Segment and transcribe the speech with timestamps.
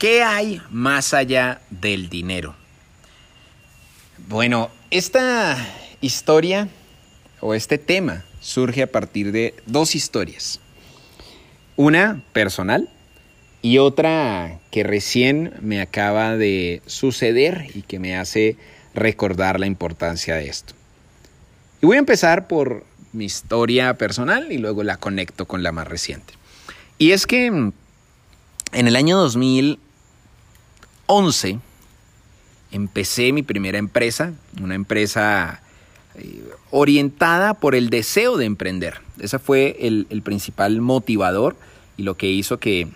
[0.00, 2.54] ¿Qué hay más allá del dinero?
[4.28, 5.58] Bueno, esta
[6.00, 6.70] historia
[7.40, 10.58] o este tema surge a partir de dos historias.
[11.76, 12.88] Una personal
[13.60, 18.56] y otra que recién me acaba de suceder y que me hace
[18.94, 20.72] recordar la importancia de esto.
[21.82, 25.86] Y voy a empezar por mi historia personal y luego la conecto con la más
[25.86, 26.32] reciente.
[26.96, 27.74] Y es que en
[28.72, 29.18] el año
[31.10, 31.58] 2011
[32.70, 34.32] empecé mi primera empresa,
[34.62, 35.60] una empresa
[36.14, 39.00] eh, orientada por el deseo de emprender.
[39.18, 41.56] Ese fue el, principal motivador
[41.96, 42.88] y lo que hizo que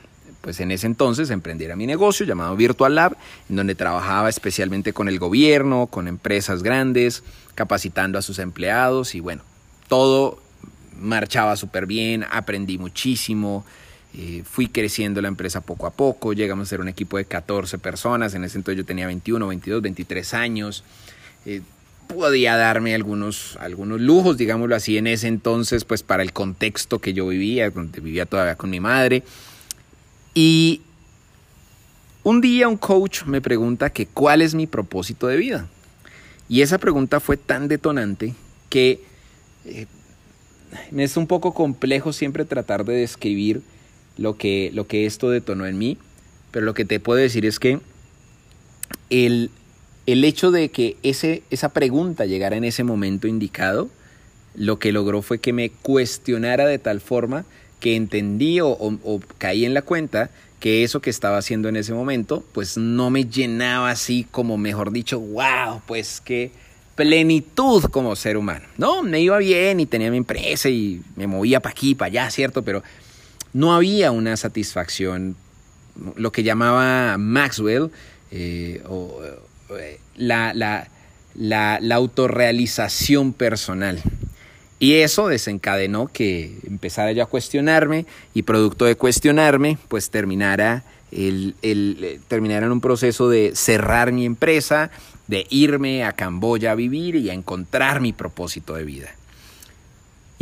[0.43, 3.17] pues en ese entonces emprendiera mi negocio llamado Virtual Lab,
[3.49, 7.25] en donde trabajaba especialmente con el gobierno, con empresas grandes,
[7.55, 9.43] capacitando a sus empleados y bueno,
[9.89, 10.39] todo
[11.01, 13.65] marchaba súper bien, aprendí muchísimo,
[14.17, 17.79] eh, fui creciendo la empresa poco a poco, llegamos a ser un equipo de 14
[17.79, 20.85] personas, en ese entonces yo tenía 21, 22, 23 años.
[21.47, 21.63] Eh,
[22.07, 27.13] podía darme algunos, algunos lujos, digámoslo así, en ese entonces, pues para el contexto que
[27.13, 29.25] yo vivía, donde vivía todavía con mi madre.
[30.33, 30.83] Y
[32.23, 35.67] un día un coach me pregunta que cuál es mi propósito de vida.
[36.49, 38.35] Y esa pregunta fue tan detonante
[38.69, 39.03] que
[39.65, 39.87] eh,
[40.93, 43.63] me es un poco complejo siempre tratar de describir
[44.17, 45.99] lo que, lo que esto detonó en mí,
[46.51, 47.81] pero lo que te puedo decir es que
[49.11, 49.51] el,
[50.07, 53.89] el hecho de que ese, esa pregunta llegara en ese momento indicado,
[54.55, 57.45] lo que logró fue que me cuestionara de tal forma
[57.81, 58.79] que entendí o,
[59.39, 63.25] caí en la cuenta que eso que estaba haciendo en ese momento, pues no me
[63.25, 66.51] llenaba así como, mejor dicho, wow, pues qué
[66.95, 68.65] plenitud como ser humano.
[68.79, 72.31] No, me iba bien y tenía mi empresa y me movía para aquí, para allá,
[72.31, 72.63] ¿cierto?
[72.63, 72.83] Pero
[73.55, 75.37] no había una satisfacción,
[76.17, 77.91] lo que llamaba Maxwell,
[78.31, 79.23] eh, o,
[79.71, 80.89] eh, la, la,
[81.35, 84.03] la, la autorrealización personal.
[84.81, 90.83] Y eso desencadenó que empezara yo a cuestionarme y producto de cuestionarme, pues terminara,
[91.13, 94.91] el, el, terminara en un proceso de cerrar mi empresa,
[95.29, 99.15] de irme a Camboya a vivir y a encontrar mi propósito de vida.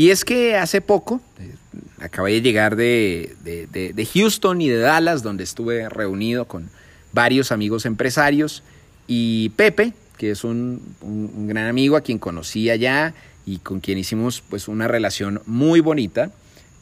[0.03, 1.55] Y es que hace poco, eh,
[2.01, 6.71] acabé de llegar de, de, de, Houston y de Dallas, donde estuve reunido con
[7.13, 8.65] varios amigos empresarios,
[9.07, 13.15] y Pepe, que es un, un, gran amigo a quien conocí allá,
[13.47, 16.33] y con quien hicimos pues una relación muy bonita,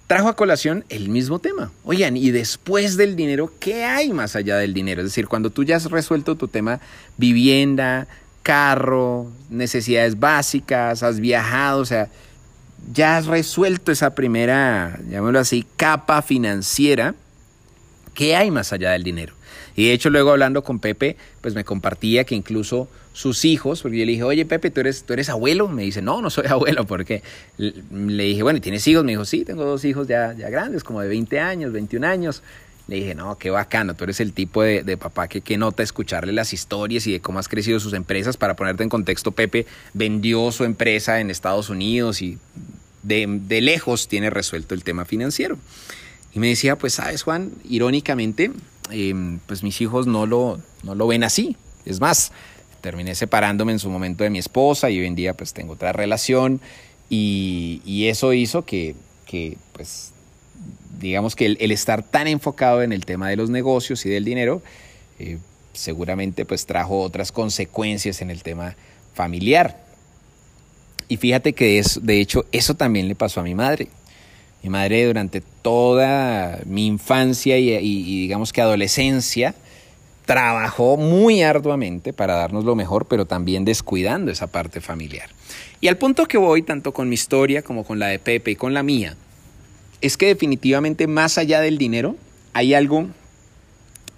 [0.07, 1.73] trajo a colación el mismo tema.
[1.85, 5.03] Oigan, y después del dinero, ¿qué hay más allá del dinero?
[5.03, 6.81] Es decir, cuando tú ya has resuelto tu tema
[7.19, 8.07] vivienda,
[8.43, 12.09] carro, necesidades básicas, has viajado, o sea,
[12.93, 17.15] ya has resuelto esa primera, llamémoslo así, capa financiera,
[18.15, 19.35] ¿qué hay más allá del dinero?
[19.77, 23.99] Y de hecho luego hablando con Pepe, pues me compartía que incluso sus hijos, porque
[23.99, 25.69] yo le dije, oye Pepe, ¿tú eres, ¿tú eres abuelo?
[25.69, 27.23] Me dice, no, no soy abuelo, porque
[27.59, 29.05] le dije, bueno, ¿tienes hijos?
[29.05, 32.43] Me dijo, sí, tengo dos hijos ya, ya grandes, como de 20 años, 21 años.
[32.91, 36.33] Le dije, no, qué bacano, tú eres el tipo de, papá que, que, nota escucharle
[36.33, 38.37] las historias y de cómo has crecido sus empresas.
[38.37, 39.65] Para ponerte en contexto, Pepe
[39.95, 42.37] vendió su empresa en Estados Unidos y
[43.05, 45.57] de, de lejos tiene resuelto el tema financiero.
[46.35, 48.51] Y me decía, pues sabes Juan, irónicamente,
[48.91, 51.57] eh, pues mis hijos no lo, no lo ven así.
[51.85, 52.33] Es más,
[52.81, 55.93] terminé separándome en su momento de mi esposa y hoy en día pues tengo otra
[55.93, 56.61] relación
[57.09, 58.97] y, y eso hizo que,
[59.27, 60.10] que, pues
[61.01, 64.63] digamos que el, estar tan enfocado en el tema de los negocios y del dinero
[65.19, 65.39] eh,
[65.73, 68.77] seguramente pues trajo otras consecuencias en el tema
[69.15, 69.85] familiar.
[71.09, 73.89] Y fíjate que es, de hecho eso también le pasó a mi madre.
[74.63, 79.55] Mi madre durante toda mi infancia y, y, y digamos que adolescencia,
[80.27, 85.31] trabajó muy arduamente para darnos lo mejor, pero también descuidando esa parte familiar.
[85.81, 88.57] Y al punto que voy, tanto con mi historia como con la de Pepe y
[88.57, 89.17] con la mía,
[90.01, 92.17] es que definitivamente más allá del dinero
[92.53, 93.09] hay algo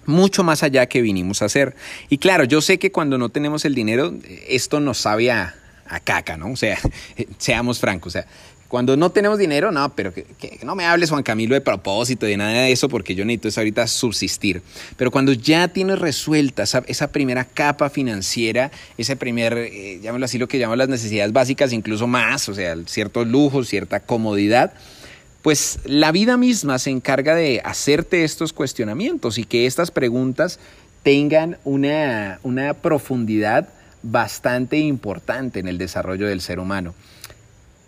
[0.05, 1.75] mucho más allá que vinimos a hacer.
[2.09, 4.13] Y claro, yo sé que cuando no tenemos el dinero,
[4.47, 5.55] esto nos sabe a,
[5.87, 6.51] a caca, ¿no?
[6.51, 6.77] O sea,
[7.37, 8.27] seamos francos, o sea,
[8.73, 10.25] cuando no tenemos dinero, no, pero que,
[10.63, 13.85] no me hables, Juan Camilo, de propósito, de nada de eso, porque yo necesito ahorita
[13.85, 14.63] subsistir.
[14.97, 20.39] Pero cuando ya tienes resuelta esa, esa primera capa financiera, ese primer, eh, llámalo así,
[20.39, 24.73] lo que llamamos las necesidades básicas, incluso más, o sea, ciertos lujos, cierta comodidad,
[25.43, 30.57] pues la vida misma se encarga de hacerte estos cuestionamientos y que estas preguntas
[31.03, 33.67] tengan una, una profundidad
[34.03, 36.95] bastante importante en el desarrollo del ser humano.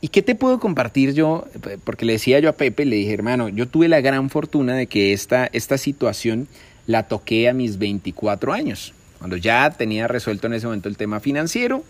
[0.02, 1.48] ¿Y qué te puedo compartir yo?
[1.86, 4.88] Porque le decía yo a Pepe, le dije, hermano, yo tuve la gran fortuna de
[4.88, 6.50] que esta, esta situación
[6.88, 11.22] la toqué a mis 24 años, cuando ya tenía resuelto en ese momento el tema
[11.22, 11.84] financiero,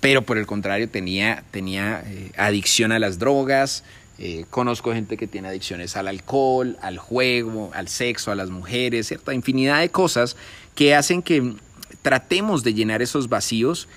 [0.00, 3.82] pero por el contrario tenía, tenía eh, adicción a las drogas,
[4.22, 9.06] eh, conozco gente que tiene adicciones al alcohol, al juego, al sexo, a las mujeres,
[9.06, 10.36] cierta infinidad de cosas
[10.74, 11.54] que hacen que
[12.02, 13.88] tratemos de llenar esos vacíos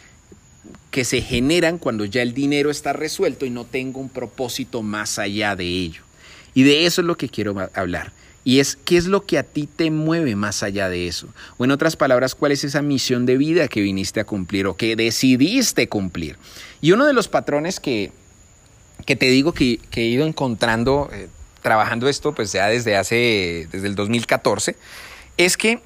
[0.91, 5.19] que se generan cuando ya el dinero está resuelto y no tengo un propósito más
[5.19, 6.03] allá de ello.
[6.53, 8.13] Y de eso es lo que quiero hablar.
[8.45, 11.27] Y es qué es lo que a ti te mueve más allá de eso.
[11.57, 14.77] O en otras palabras, cuál es esa misión de vida que viniste a cumplir o
[14.77, 16.37] que decidiste cumplir.
[16.79, 18.11] Y uno de los patrones que,
[19.05, 21.27] que te digo que, he ido encontrando eh,
[21.61, 24.75] trabajando esto, pues ya desde hace, desde el 2014,
[25.37, 25.81] es que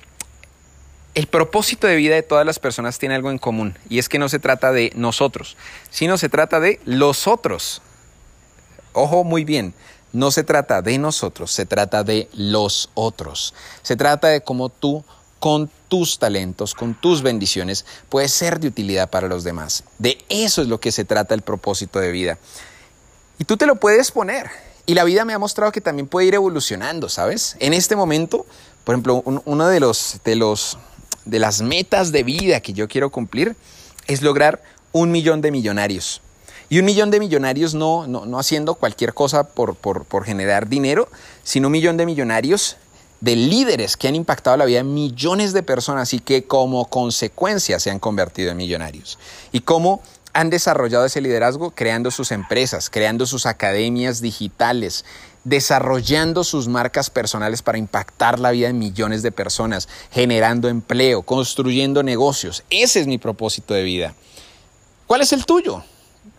[1.14, 3.78] el propósito de vida de todas las personas tiene algo en común.
[3.90, 5.58] Y es que no se trata de nosotros,
[5.90, 7.82] sino se trata de los otros.
[8.94, 9.74] Ojo muy bien,
[10.14, 13.54] no se trata de nosotros, se trata de los otros.
[13.82, 15.04] Se trata de cómo tú
[15.40, 19.84] con tus talentos, con tus bendiciones, puedes ser de utilidad para los demás.
[20.00, 22.38] De eso es lo que se trata el propósito de vida.
[23.40, 24.50] Y tú te lo puedes poner.
[24.86, 27.58] Y la vida me ha mostrado que también puede ir evolucionando, ¿sabes?
[27.60, 28.46] En este momento,
[28.84, 30.78] por ejemplo, uno de los, de los
[31.28, 33.56] de las metas de vida que yo quiero cumplir
[34.08, 34.62] es lograr
[34.92, 36.22] un millón de millonarios.
[36.70, 41.08] Y un millón de millonarios no, no, haciendo cualquier cosa por, por, por generar dinero,
[41.44, 42.78] sino un millón de millonarios
[43.20, 47.80] de líderes que han impactado la vida de millones de personas y que como consecuencia
[47.80, 49.18] se han convertido en millonarios.
[49.52, 50.02] Y cómo
[50.38, 55.04] han desarrollado ese liderazgo creando sus empresas, creando sus academias digitales,
[55.44, 62.04] desarrollando sus marcas personales para impactar la vida de millones de personas, generando empleo, construyendo
[62.04, 62.64] negocios.
[62.70, 64.14] Ese es mi propósito de vida.
[65.08, 65.84] ¿Cuál es el tuyo?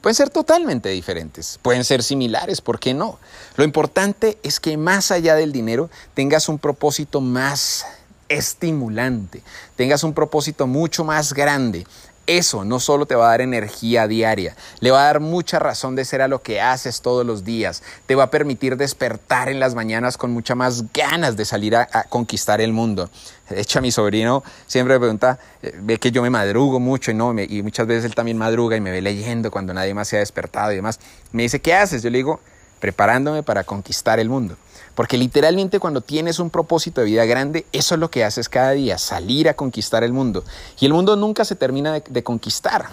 [0.00, 3.18] Pueden ser totalmente diferentes, pueden ser similares, ¿por qué no?
[3.56, 7.84] Lo importante es que más allá del dinero tengas un propósito más
[8.28, 9.42] estimulante,
[9.74, 11.86] tengas un propósito mucho más grande,
[12.28, 15.96] eso no solo te va a dar energía diaria, le va a dar mucha razón
[15.96, 19.58] de ser a lo que haces todos los días, te va a permitir despertar en
[19.58, 23.10] las mañanas con mucha más ganas de salir a, conquistar el mundo.
[23.48, 27.10] De hecho, a mi sobrino siempre me pregunta, eh, ve que yo me madrugo mucho
[27.10, 30.08] y, no, y muchas veces él también madruga y me ve leyendo cuando nadie más
[30.08, 31.00] se ha despertado y demás.
[31.32, 32.02] Me dice, ¿qué haces?
[32.02, 32.40] Yo le digo,
[32.80, 34.56] preparándome para conquistar el mundo.
[34.94, 38.72] Porque literalmente cuando tienes un propósito de vida grande, eso es lo que haces cada
[38.72, 40.42] día, salir a conquistar el mundo.
[40.80, 42.86] Y el mundo nunca se termina de, conquistar.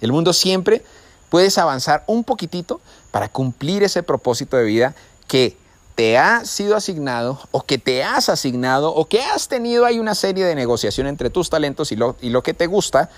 [0.00, 0.82] El mundo siempre
[1.30, 2.80] puedes avanzar un poquitito
[3.12, 4.94] para cumplir ese propósito de vida
[5.28, 5.56] que
[5.94, 10.14] te ha sido asignado o que te has asignado o que has tenido ahí una
[10.14, 13.10] serie de negociación entre tus talentos y lo, y lo que te gusta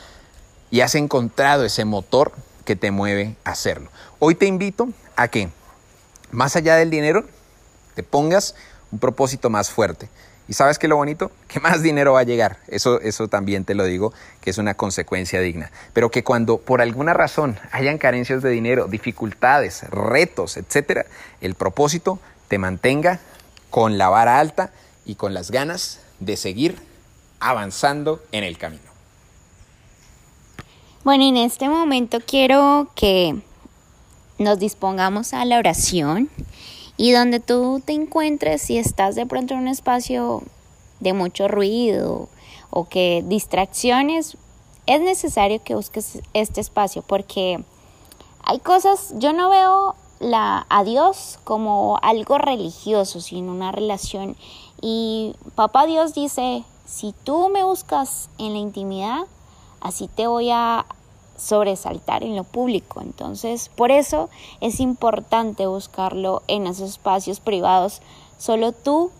[0.70, 2.32] y has encontrado ese motor
[2.64, 3.91] que te mueve a hacerlo.
[4.19, 5.50] Hoy te invito a que,
[6.31, 7.25] más allá del dinero,
[7.94, 8.55] te pongas
[8.93, 10.09] un propósito más fuerte.
[10.49, 11.31] ¿Y sabes qué es lo bonito?
[11.49, 12.59] Que más dinero va a llegar.
[12.69, 15.71] Eso, eso también te lo digo, que es una consecuencia digna.
[15.93, 21.06] Pero que cuando por alguna razón hayan carencias de dinero, dificultades, retos, etcétera,
[21.41, 22.19] el propósito
[22.49, 23.21] te mantenga
[23.71, 24.73] con la vara alta
[25.05, 26.77] y con las ganas de seguir
[27.38, 28.91] avanzando en el camino.
[31.03, 33.41] Bueno, en este momento quiero que
[34.40, 36.31] nos dispongamos a la oración
[36.96, 40.42] y donde tú te encuentres, si estás de pronto en un espacio
[40.98, 42.28] de mucho ruido
[42.70, 44.38] o que distracciones,
[44.86, 47.62] es necesario que busques este espacio porque
[48.43, 54.36] hay cosas, yo no veo la, a Dios como algo religioso, sino una relación.
[54.81, 59.20] Y papá Dios dice, si tú me buscas en la intimidad,
[59.82, 60.86] así te voy a
[61.41, 63.01] sobresaltar en lo público.
[63.01, 64.29] Entonces, por eso
[64.61, 68.03] es importante buscarlo en esos espacios privados,
[68.39, 69.11] solo tú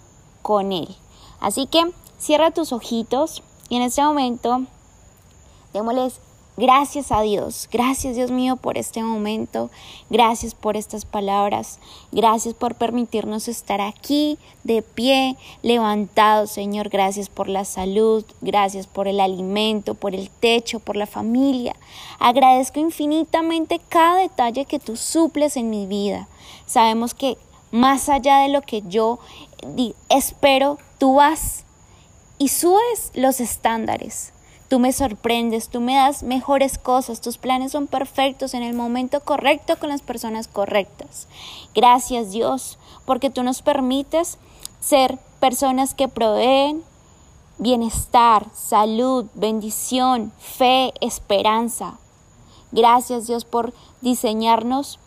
[0.43, 0.95] con él.
[1.41, 1.83] Así que
[2.19, 4.63] cierra tus ojitos y en este momento
[5.73, 6.21] démosles
[6.57, 9.71] Gracias a Dios, gracias Dios mío por este momento,
[10.11, 11.79] gracias por estas palabras,
[12.13, 19.09] gracias por permitirnos estar aquí de pie, levantados Señor, gracias por la salud, gracias por
[19.09, 21.77] el alimento, por el techo, por la familia.
[22.19, 26.29] Agradezco infinitamente cada detalle que tú suples en mi vida.
[26.67, 27.39] Sabemos que
[27.71, 29.19] más allá de lo que yo
[30.09, 31.65] espero, tú vas
[32.39, 34.33] y subes los estándares.
[34.71, 39.19] Tú me sorprendes, tú me das mejores cosas, tus planes son perfectos en el momento
[39.19, 41.27] correcto con las personas correctas.
[41.75, 44.39] Gracias Dios, porque tú nos permites
[44.79, 46.85] ser personas que proveen
[47.59, 51.99] bienestar, salud, bendición, fe, esperanza.
[52.71, 55.01] Gracias Dios por diseñarnos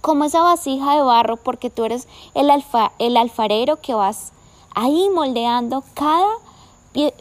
[0.00, 2.50] como esa vasija de barro, porque tú eres el,
[2.98, 4.32] el alfarero que vas
[4.74, 6.32] ahí moldeando cada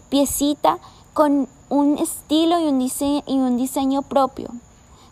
[0.10, 0.80] piecita
[1.14, 4.50] con un estilo y un, diseño, y un diseño propio.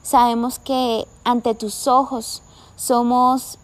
[0.01, 2.42] Sabemos que ante tus ojos
[2.75, 3.58] somos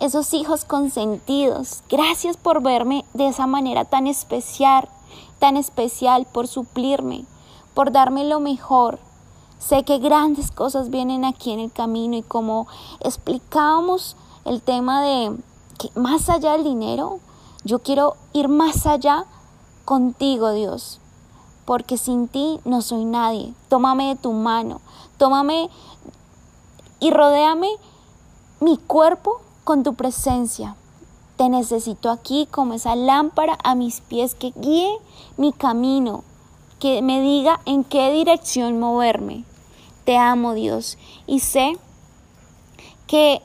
[0.00, 1.82] esos hijos consentidos.
[1.88, 4.88] Gracias por verme de esa manera tan especial,
[5.38, 7.24] tan especial, por suplirme,
[7.74, 8.98] por darme lo mejor.
[9.58, 12.66] Sé que grandes cosas vienen aquí en el camino y como
[13.00, 15.36] explicábamos el tema de
[15.78, 17.20] que más allá del dinero,
[17.64, 19.24] yo quiero ir más allá
[19.84, 21.00] contigo, Dios,
[21.64, 23.54] porque sin ti no soy nadie.
[23.68, 24.80] Tómame de tu mano,
[25.16, 25.70] tómame
[27.00, 27.68] y rodéame
[28.60, 30.76] mi cuerpo con tu presencia.
[31.36, 34.98] Te necesito aquí como esa lámpara a mis pies que guíe
[35.36, 36.22] mi camino,
[36.78, 39.44] que me diga en qué dirección moverme.
[40.04, 41.78] Te amo Dios y sé
[43.06, 43.42] que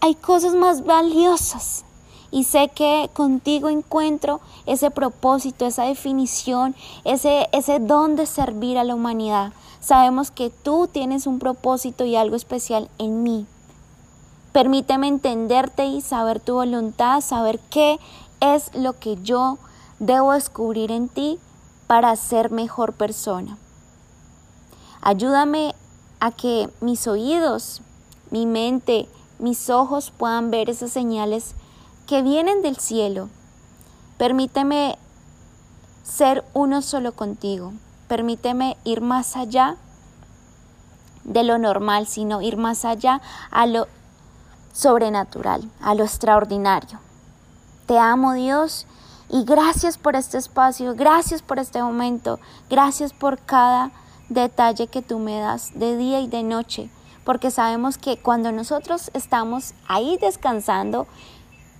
[0.00, 1.84] hay cosas más valiosas
[2.30, 8.84] y sé que contigo encuentro ese propósito, esa definición, ese, ese don de servir a
[8.84, 9.52] la humanidad.
[9.80, 13.46] Sabemos que tú tienes un propósito y algo especial en mí.
[14.52, 17.98] Permíteme entenderte y saber tu voluntad, saber qué
[18.40, 19.58] es lo que yo
[19.98, 21.38] debo descubrir en ti
[21.86, 23.58] para ser mejor persona.
[25.02, 25.74] Ayúdame
[26.20, 27.80] a que mis oídos,
[28.30, 29.08] mi mente,
[29.38, 31.54] mis ojos puedan ver esas señales
[32.10, 33.28] que vienen del cielo.
[34.18, 34.98] Permíteme
[36.02, 37.72] ser uno solo contigo.
[38.08, 39.76] Permíteme ir más allá
[41.22, 43.20] de lo normal, sino ir más allá
[43.52, 43.86] a lo
[44.72, 46.98] sobrenatural, a lo extraordinario.
[47.86, 48.88] Te amo Dios
[49.28, 53.92] y gracias por este espacio, gracias por este momento, gracias por cada
[54.28, 56.90] detalle que tú me das de día y de noche,
[57.24, 61.06] porque sabemos que cuando nosotros estamos ahí descansando,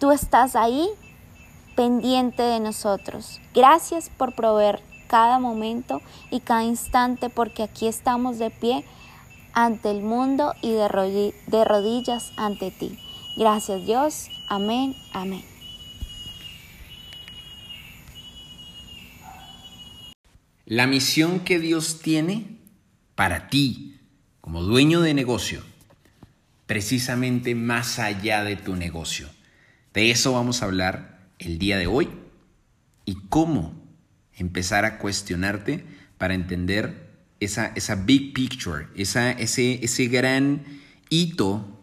[0.00, 0.88] tú estás ahí
[1.76, 3.40] pendiente de nosotros.
[3.54, 8.84] Gracias por proveer cada momento y cada instante, porque aquí estamos de pie
[9.52, 12.98] ante el mundo y de, de rodillas ante ti.
[13.36, 14.28] Gracias Dios.
[14.48, 15.44] Amén, amén.
[20.64, 22.58] La misión que Dios tiene
[23.16, 23.98] para ti
[24.40, 25.62] como dueño de negocio,
[26.66, 29.28] precisamente más allá de tu negocio.
[29.94, 32.08] De eso vamos a hablar el día de hoy
[33.04, 33.74] y cómo
[34.34, 35.84] empezar a cuestionarte
[36.16, 40.62] para entender esa, esa big picture, esa, ese, ese gran
[41.08, 41.80] hito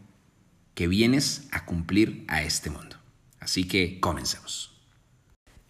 [0.74, 2.96] que vienes a cumplir a este mundo.
[3.40, 4.72] Así que comencemos.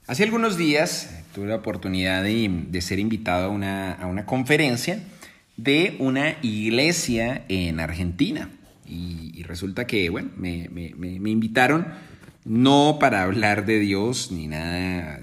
[0.06, 5.03] Hace algunos días tuve la oportunidad de, ser invitado a una, a una, conferencia
[5.58, 8.50] de una iglesia en Argentina.
[8.86, 11.88] Y, resulta que, bueno, me, me, me, invitaron
[12.48, 15.20] no para hablar de Dios ni nada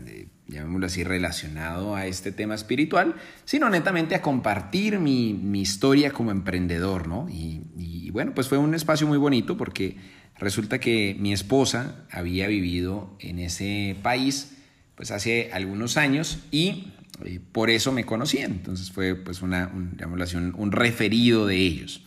[0.47, 3.15] llamémoslo así, relacionado a este tema espiritual,
[3.45, 7.29] sino netamente a compartir mi, historia como emprendedor, ¿no?
[7.31, 9.97] Y, bueno, pues fue un espacio muy bonito porque
[10.39, 14.57] resulta que mi esposa había vivido en ese país
[14.95, 16.93] pues hace algunos años y
[17.25, 22.05] eh, por eso me conocían, entonces fue pues una, un, así, un, referido de ellos.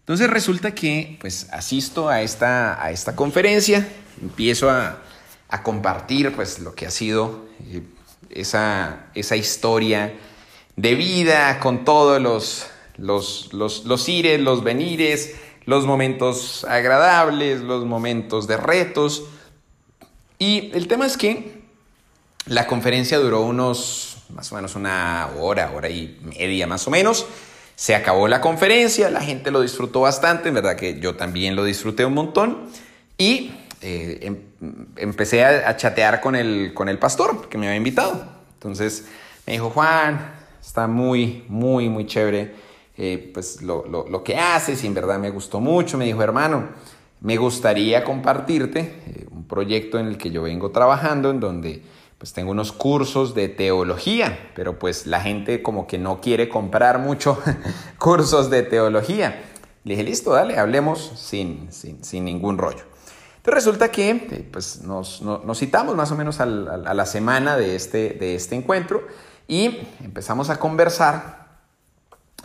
[0.00, 3.86] Entonces resulta que pues asisto a esta, a esta conferencia,
[4.22, 4.98] empiezo a,
[5.52, 7.82] a compartir pues lo que ha sido eh,
[8.30, 10.14] esa, esa, historia
[10.76, 15.34] de vida con todos los, los, los, los ires, los venires,
[15.66, 19.24] los momentos agradables, los momentos de retos.
[20.38, 21.62] Y el tema es que
[22.46, 27.26] la conferencia duró unos, más o menos una hora, hora y media más o menos.
[27.76, 31.64] Se acabó la conferencia, la gente lo disfrutó bastante, en verdad que yo también lo
[31.64, 32.70] disfruté un montón.
[33.18, 33.52] Y
[33.82, 34.36] eh, em,
[34.96, 38.24] empecé a, chatear con el, con el pastor que me había invitado.
[38.54, 39.06] Entonces
[39.46, 42.54] me dijo, Juan, está muy, muy, muy chévere
[42.96, 45.96] eh, pues lo, lo, lo, que haces y en verdad me gustó mucho.
[45.96, 46.68] Me dijo, hermano,
[47.20, 51.82] me gustaría compartirte eh, un proyecto en el que yo vengo trabajando, en donde
[52.18, 56.98] pues tengo unos cursos de teología, pero pues la gente como que no quiere comprar
[56.98, 57.38] mucho
[57.98, 59.42] cursos de teología.
[59.84, 62.91] Le dije, listo, dale, hablemos sin, sin, sin ningún rollo.
[63.44, 65.22] Resulta que pues, nos,
[65.58, 69.06] citamos más o menos a la semana de este, de este encuentro
[69.48, 71.42] y empezamos a conversar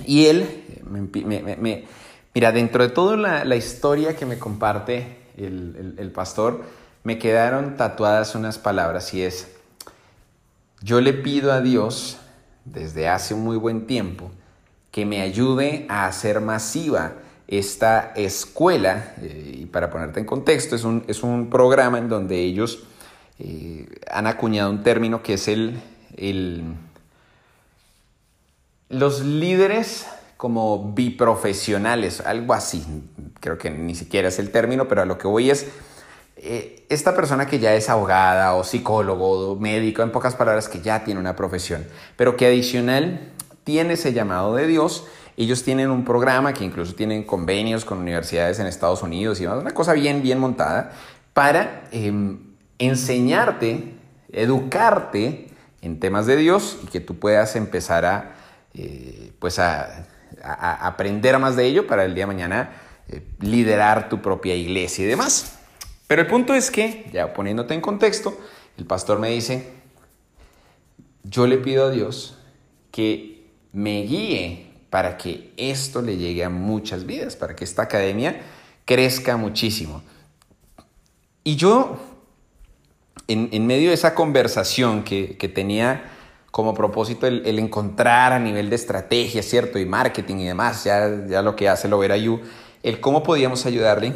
[0.05, 1.85] y él, eh, me,
[2.33, 6.63] mira, dentro de toda la, historia que me comparte el, pastor,
[7.03, 9.47] me quedaron tatuadas unas palabras y es,
[10.81, 12.17] yo le pido a Dios
[12.65, 14.31] desde hace un muy buen tiempo
[14.91, 17.13] que me ayude a hacer masiva
[17.47, 22.39] esta escuela, eh, y para ponerte en contexto, es un, es un programa en donde
[22.39, 22.83] ellos
[23.39, 25.79] eh, han acuñado un término que es el,
[26.17, 26.63] el
[28.89, 32.85] los líderes como biprofesionales, algo así,
[33.39, 35.67] creo que ni siquiera es el término, pero a lo que voy es
[36.39, 40.81] eh, esta persona que ya es abogada o psicólogo o médico, en pocas palabras, que
[40.81, 41.85] ya tiene una profesión,
[42.15, 43.31] pero que adicional
[43.63, 45.07] tiene ese llamado de Dios.
[45.37, 49.71] Ellos tienen un programa que incluso tienen convenios con universidades en Estados Unidos y una
[49.71, 50.93] cosa bien, bien montada
[51.33, 52.39] para em,
[52.79, 53.93] enseñarte,
[54.31, 55.49] educarte
[55.83, 58.35] en temas de Dios y que tú puedas empezar a,
[58.73, 60.07] eh, pues a,
[60.41, 62.71] aprender más de ello para el día de mañana
[63.07, 65.59] eh, liderar tu propia iglesia y demás.
[66.07, 68.35] Pero el punto es que, ya poniéndote en contexto,
[68.75, 69.71] el pastor me dice,
[71.23, 72.39] yo le pido a Dios
[72.89, 74.66] que me guíe
[74.97, 78.41] para que esto le llegue a muchas vidas, para que esta academia
[78.83, 80.01] crezca muchísimo.
[81.43, 81.99] Y yo,
[83.27, 86.09] en, medio de esa conversación que, tenía
[86.49, 89.77] como propósito el, encontrar a nivel de estrategia, ¿cierto?
[89.77, 92.41] Y marketing y demás, ya, ya lo que hace lo You,
[92.81, 94.13] el cómo podíamos ayudarle,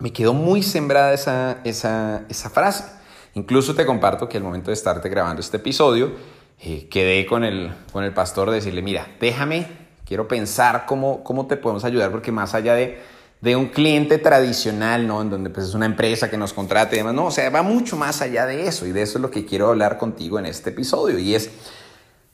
[0.00, 2.86] me quedó muy sembrada esa, esa, esa frase.
[3.34, 6.10] Incluso te comparto que al momento de estarte grabando este episodio,
[6.58, 9.66] quedé con el, con el pastor de decirle, mira, déjame,
[10.04, 13.00] quiero pensar cómo, cómo te podemos ayudar, porque más allá de,
[13.40, 15.20] de un cliente tradicional, ¿no?
[15.20, 17.62] En donde pues, es una empresa que nos contrate y demás, no, o sea, va
[17.62, 20.46] mucho más allá de eso, y de eso es lo que quiero hablar contigo en
[20.46, 21.50] este episodio, y es,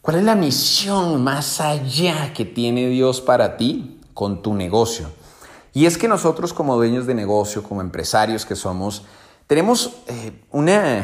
[0.00, 5.10] ¿cuál es la misión más allá que tiene Dios para ti con tu negocio?
[5.72, 9.04] Y es que nosotros como dueños de negocio, como empresarios que somos,
[9.46, 10.98] tenemos eh, una,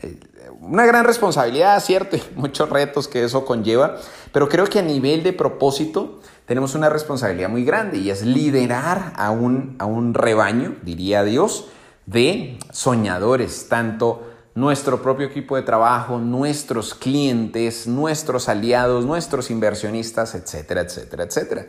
[0.00, 0.18] eh,
[0.62, 2.16] una gran responsabilidad, ¿cierto?
[2.16, 3.96] Y muchos retos que eso conlleva,
[4.32, 9.12] pero creo que a nivel de propósito tenemos una responsabilidad muy grande y es liderar
[9.16, 11.68] a un, a un rebaño, diría Dios,
[12.06, 20.82] de soñadores, tanto nuestro propio equipo de trabajo, nuestros clientes, nuestros aliados, nuestros inversionistas, etcétera,
[20.82, 21.66] etcétera, etcétera.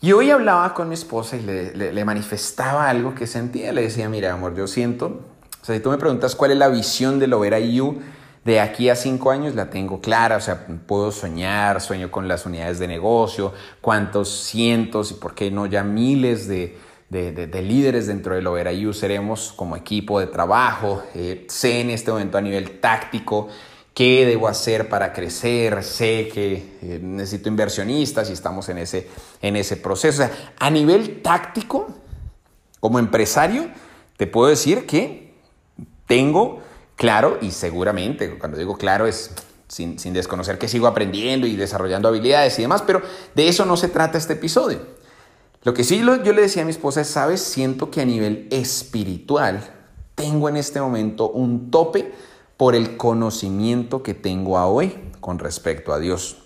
[0.00, 3.72] Y hoy hablaba con mi esposa y le, manifestaba algo que sentía.
[3.72, 5.22] Le decía, mira, amor, yo siento,
[5.74, 8.00] si tú me preguntas cuál es la visión de Lovera You
[8.44, 10.36] de aquí a cinco años, la tengo clara.
[10.36, 15.50] O sea, puedo soñar, sueño con las unidades de negocio, cuántos cientos y por qué
[15.50, 16.78] no ya miles de,
[17.10, 21.02] líderes dentro de Lovera You seremos como equipo de trabajo.
[21.14, 23.48] Eh, sé en este momento a nivel táctico
[23.92, 29.08] qué debo hacer para crecer, sé que eh, necesito inversionistas y estamos en ese,
[29.42, 30.22] en ese proceso.
[30.22, 31.88] O sea, a nivel táctico,
[32.80, 33.68] como empresario,
[34.16, 35.27] te puedo decir que
[36.08, 36.60] tengo
[36.96, 39.30] claro y seguramente, cuando digo claro es
[39.68, 43.02] sin, desconocer que sigo aprendiendo y desarrollando habilidades y demás, pero
[43.34, 44.80] de eso no se trata este episodio.
[45.62, 48.48] Lo que sí yo le decía a mi esposa es, sabes, siento que a nivel
[48.50, 49.62] espiritual
[50.14, 52.12] tengo en este momento un tope
[52.56, 56.38] por el conocimiento que tengo hoy con respecto a Dios.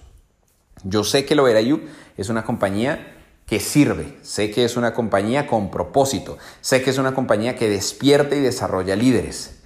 [0.85, 1.81] Yo sé que lo You
[2.16, 3.21] es una compañía
[3.52, 7.68] que sirve, sé que es una compañía con propósito, sé que es una compañía que
[7.68, 9.56] despierta y desarrolla líderes.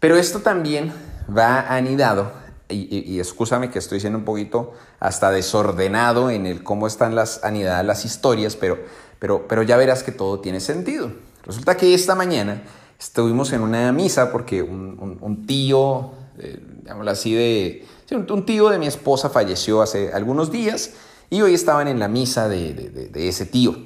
[0.00, 0.92] Pero esto también
[1.34, 2.32] va anidado,
[2.68, 7.42] y, y, escúchame que estoy siendo un poquito hasta desordenado en el cómo están las
[7.42, 8.78] anidadas las historias, pero,
[9.18, 11.10] pero, pero ya verás que todo tiene sentido.
[11.42, 12.64] Resulta que esta mañana
[13.00, 16.60] estuvimos en una misa porque un, tío, eh,
[17.06, 20.90] así, de, un, tío de mi esposa falleció hace algunos días
[21.30, 23.76] y hoy estaban en la misa de, ese tío.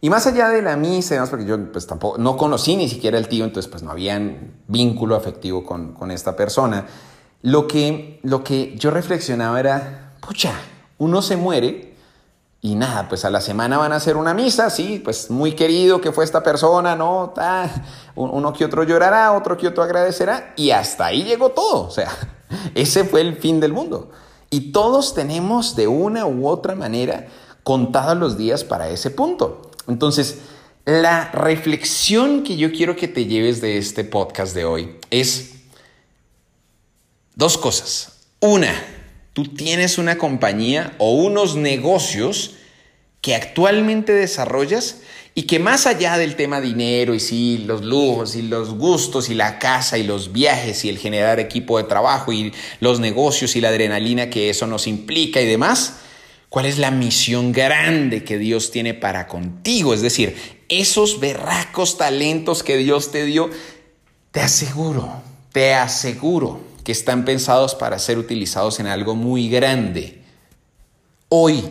[0.00, 3.18] Y más allá de la misa, además porque yo pues tampoco, no conocí ni siquiera
[3.18, 4.18] el tío, entonces pues no había
[4.66, 6.86] vínculo afectivo con, con esta persona,
[7.42, 10.52] lo que, lo que yo reflexionaba era, pucha,
[10.98, 11.90] uno se muere
[12.62, 16.00] y nada, pues a la semana van a hacer una misa, sí, pues muy querido
[16.00, 17.32] que fue esta persona, ¿no?
[18.16, 21.86] uno que otro llorará, otro que otro agradecerá, y hasta ahí llegó todo.
[21.86, 22.10] O sea,
[22.74, 24.10] ese fue el fin del mundo.
[24.50, 27.28] Y todos tenemos de una u otra manera
[27.62, 29.70] contados los días para ese punto.
[29.86, 30.38] Entonces,
[30.84, 35.52] la reflexión que yo quiero que te lleves de este podcast de hoy es
[37.34, 38.26] dos cosas.
[38.40, 38.74] Una,
[39.32, 42.56] tú tienes una compañía o unos negocios
[43.20, 45.02] que actualmente desarrollas
[45.34, 49.34] y que más allá del tema dinero y sí, los lujos y los gustos y
[49.34, 53.60] la casa y los viajes y el generar equipo de trabajo y los negocios y
[53.60, 56.00] la adrenalina que eso nos implica y demás,
[56.48, 59.94] ¿cuál es la misión grande que Dios tiene para contigo?
[59.94, 60.36] Es decir,
[60.68, 63.50] esos berracos talentos que Dios te dio,
[64.32, 70.22] te aseguro, te aseguro que están pensados para ser utilizados en algo muy grande.
[71.28, 71.62] Hoy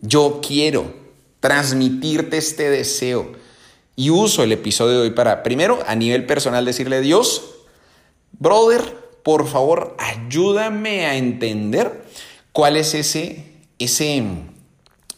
[0.00, 1.01] yo quiero
[1.42, 3.32] transmitirte este deseo
[3.96, 7.42] Y uso el episodio de hoy para, primero, a nivel personal, decirle Dios,
[8.38, 12.04] brother, por favor, ayúdame a entender
[12.52, 13.44] cuál es ese,
[13.78, 14.22] ese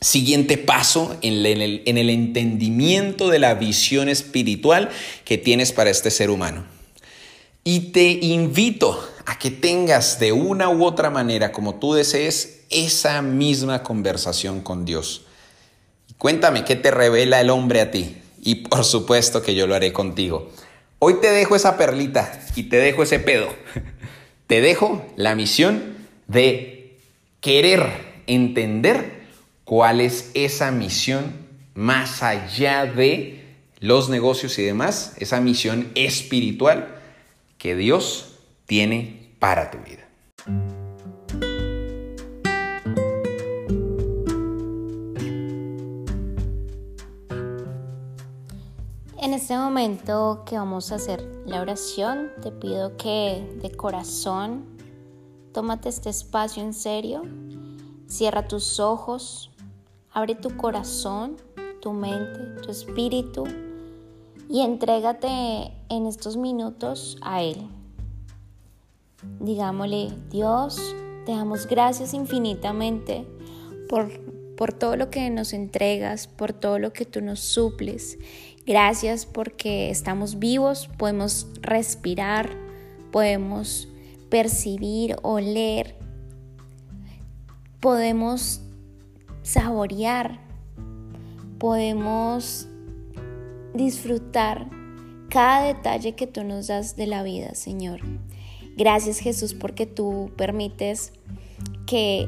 [0.01, 4.91] siguiente paso en el, en el entendimiento de la visión espiritual
[5.25, 6.65] que tienes para este ser humano.
[7.63, 13.23] Y te invito a que tengas de una u otra manera, como tú desees, esa
[13.23, 15.24] misma conversación con Dios.
[16.19, 18.17] Cuéntame qué te revela el hombre a ti.
[18.43, 20.51] Y por supuesto que yo lo haré contigo.
[20.99, 23.49] Hoy te dejo esa perlita y te dejo ese pedo.
[24.47, 25.97] Te dejo la misión
[26.27, 26.99] de
[27.41, 29.23] querer entender
[29.65, 31.33] cuál es esa misión
[31.75, 33.43] más allá de
[33.81, 36.95] los negocios y demás, esa misión espiritual
[37.59, 40.04] que Dios tiene para tu vida.
[49.55, 54.65] Este momento que vamos a hacer la oración, te pido que de corazón
[55.53, 57.23] tómate este espacio en serio,
[58.09, 59.53] cierra tus ojos,
[60.11, 61.37] abre tu corazón,
[61.81, 63.45] tu mente, tu espíritu
[64.49, 67.69] y entrégate en estos minutos a Él.
[69.39, 73.25] Digámosle, Dios, te damos gracias infinitamente
[73.89, 74.11] por,
[74.57, 78.19] por todo lo que nos entregas, por todo lo que tú nos suples
[78.67, 82.49] Gracias porque estamos vivos, podemos respirar,
[83.13, 83.89] podemos
[84.31, 85.97] percibir, oler,
[87.81, 88.63] podemos
[89.43, 90.41] saborear,
[91.59, 92.67] podemos
[93.75, 94.71] disfrutar
[95.29, 98.01] cada detalle que tú nos das de la vida, Señor.
[98.79, 101.13] Gracias Jesús porque tú permites
[101.87, 102.27] que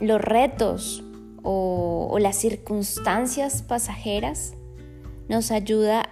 [0.00, 1.04] los retos
[1.42, 4.54] o, o las circunstancias pasajeras
[5.30, 6.08] nos ayuda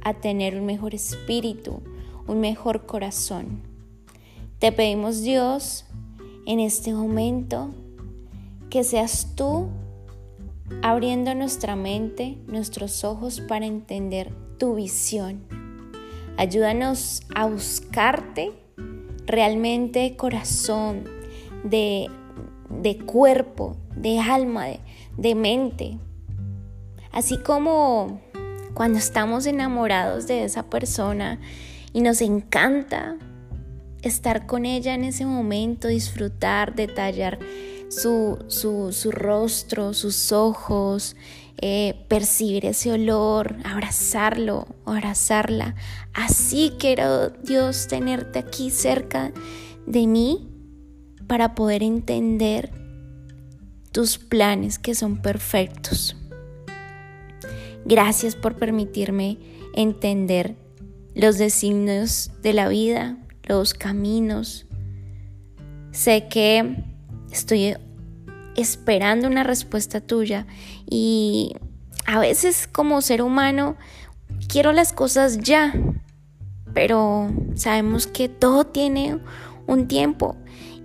[0.00, 1.82] a tener un mejor espíritu,
[2.26, 3.60] un mejor corazón.
[4.58, 5.84] Te pedimos Dios
[6.46, 7.74] en este momento
[8.70, 9.68] que seas tú
[10.82, 15.44] abriendo nuestra mente, nuestros ojos para entender tu visión.
[16.38, 18.52] Ayúdanos a buscarte
[19.26, 21.04] realmente de corazón,
[21.64, 22.08] de,
[22.70, 24.80] de cuerpo, de alma, de,
[25.18, 25.98] de mente.
[27.12, 28.23] Así como
[28.74, 31.40] cuando estamos enamorados de esa persona
[31.92, 33.16] y nos encanta
[34.02, 37.38] estar con ella en ese momento, disfrutar, detallar
[37.88, 41.16] su, su, rostro, sus ojos,
[41.60, 45.76] eh, percibir ese olor, abrazarlo, abrazarla.
[46.12, 49.32] Así quiero Dios tenerte aquí cerca
[49.86, 50.50] de mí
[51.26, 52.70] para poder entender
[53.92, 56.16] tus planes que son perfectos.
[57.84, 59.38] Gracias por permitirme
[59.74, 60.56] entender
[61.14, 64.66] los designios de la vida, los caminos.
[65.92, 66.82] Sé que
[67.30, 67.76] estoy
[68.56, 70.46] esperando una respuesta tuya
[70.88, 71.54] y
[72.06, 73.76] a veces como ser humano
[74.48, 75.74] quiero las cosas ya,
[76.72, 79.18] pero sabemos que todo tiene
[79.66, 80.36] un tiempo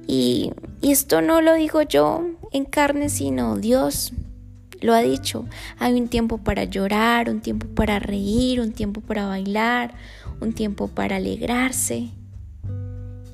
[0.05, 4.11] y, y esto no lo digo yo en carne, sino Dios
[4.81, 5.45] lo ha dicho.
[5.77, 9.93] Hay un tiempo para llorar, un tiempo para reír, un tiempo para bailar,
[10.39, 12.09] un tiempo para alegrarse.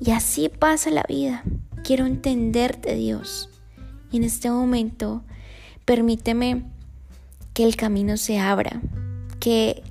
[0.00, 1.42] Y así pasa la vida.
[1.82, 3.48] Quiero entenderte, Dios.
[4.10, 5.22] Y en este momento,
[5.84, 6.64] permíteme
[7.54, 8.80] que el camino se abra,
[9.40, 9.82] que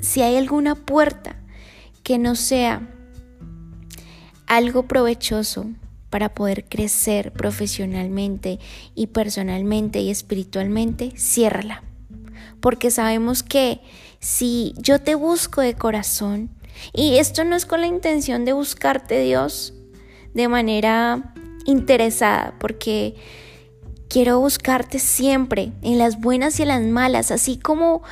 [0.00, 1.36] si hay alguna puerta
[2.02, 2.88] que no sea
[4.46, 5.66] algo provechoso
[6.10, 8.58] para poder crecer profesionalmente
[8.94, 11.82] y personalmente y espiritualmente, ciérrala.
[12.60, 13.80] Porque sabemos que
[14.20, 16.50] si yo te busco de corazón,
[16.92, 19.74] y esto no es con la intención de buscarte Dios
[20.34, 21.34] de manera
[21.66, 23.16] interesada, porque
[24.08, 28.02] quiero buscarte siempre, en las buenas y en las malas, así como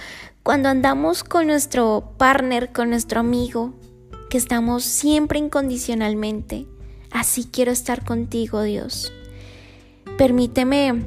[0.42, 3.74] cuando andamos con nuestro partner, con nuestro amigo,
[4.28, 6.66] que estamos siempre incondicionalmente
[7.10, 9.12] Así quiero estar contigo, Dios.
[10.18, 11.04] Permíteme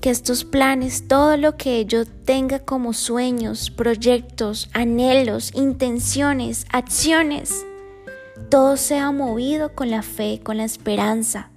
[0.00, 7.64] que estos planes, todo lo que yo tenga como sueños, proyectos, anhelos, intenciones, acciones,
[8.50, 11.50] todo sea movido con la fe, con la esperanza.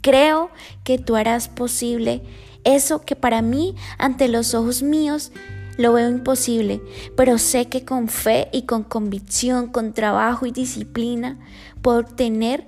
[0.00, 0.50] Creo
[0.84, 2.22] que tú harás posible
[2.64, 5.32] eso que para mí, ante los ojos míos,
[5.78, 6.80] lo veo imposible,
[7.16, 11.38] pero sé que con fe y con convicción, con trabajo y disciplina,
[11.80, 12.66] puedo obtener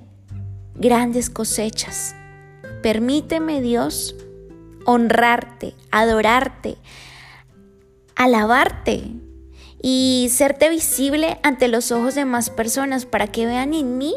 [0.74, 2.14] grandes cosechas.
[2.82, 4.16] Permíteme, Dios,
[4.84, 6.76] honrarte, adorarte,
[8.16, 9.04] alabarte
[9.82, 14.14] y serte visible ante los ojos de más personas para que vean en mí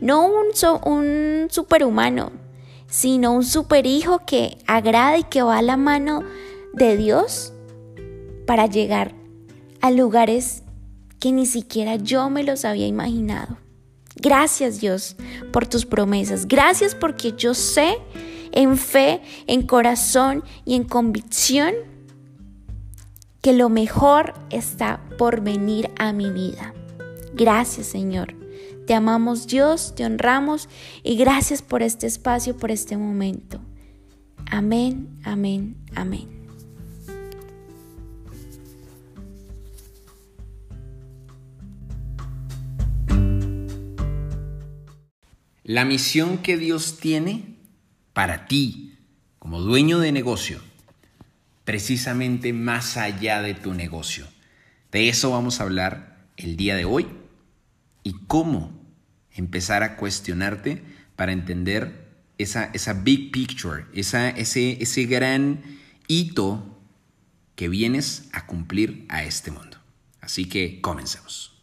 [0.00, 2.32] no un, superhumano,
[2.86, 6.22] sino un superhijo que agrada y que va a la mano
[6.72, 7.52] de Dios
[8.46, 9.14] para llegar
[9.80, 10.62] a lugares
[11.20, 13.63] que ni siquiera yo me los había imaginado.
[14.24, 15.16] Gracias Dios
[15.52, 16.48] por tus promesas.
[16.48, 17.98] Gracias porque yo sé
[18.52, 21.74] en fe, en corazón y en convicción
[23.42, 26.72] que lo mejor está por venir a mi vida.
[27.34, 28.34] Gracias Señor.
[28.86, 30.70] Te amamos Dios, te honramos
[31.02, 33.60] y gracias por este espacio, por este momento.
[34.50, 36.33] Amén, amén, amén.
[45.64, 47.56] La misión que Dios tiene
[48.12, 48.98] para ti
[49.38, 50.60] como dueño de negocio,
[51.64, 54.26] precisamente más allá de tu negocio.
[54.92, 57.06] De eso vamos a hablar el día de hoy
[58.02, 58.78] y cómo
[59.32, 60.82] empezar a cuestionarte
[61.16, 65.62] para entender esa, esa big picture, esa, ese, ese gran
[66.08, 66.78] hito
[67.56, 69.78] que vienes a cumplir a este mundo.
[70.20, 71.53] Así que comencemos.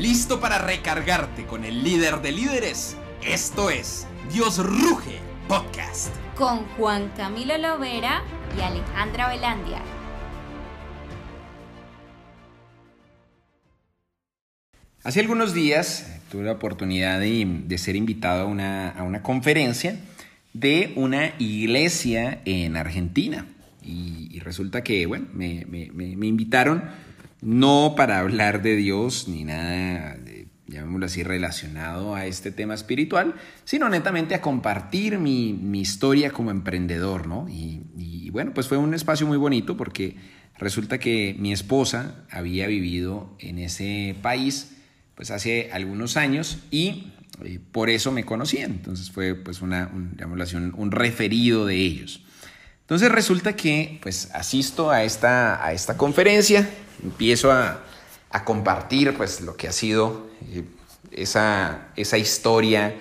[0.00, 2.96] ¿Listo para recargarte con el líder de líderes?
[3.22, 6.16] Esto es Dios Ruge Podcast.
[6.36, 8.22] Con Juan Camilo Lovera
[8.56, 9.82] y Alejandra Velandia.
[15.04, 20.00] Hace algunos días tuve la oportunidad de, ser invitado a una, conferencia
[20.54, 23.44] de una iglesia en Argentina.
[23.82, 26.84] Y, resulta que, bueno, me, me invitaron
[27.42, 30.16] no para hablar de Dios ni nada,
[30.66, 37.26] llamémoslo así, relacionado a este tema espiritual, sino netamente a compartir mi, historia como emprendedor,
[37.26, 37.48] ¿no?
[37.48, 40.16] Y, bueno, pues fue un espacio muy bonito porque
[40.56, 44.76] resulta que mi esposa había vivido en ese país
[45.16, 47.12] pues hace algunos años y
[47.44, 48.70] eh, por eso me conocían.
[48.70, 52.22] Entonces fue pues una, un, así, un referido de ellos.
[52.82, 56.68] Entonces resulta que pues asisto a esta, a esta conferencia,
[57.02, 57.84] empiezo a,
[58.44, 60.64] compartir pues lo que ha sido eh,
[61.10, 62.94] esa, esa, historia